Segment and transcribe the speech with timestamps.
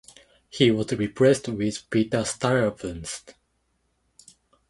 [0.49, 3.35] He was replaced with Peter Stuyvesant.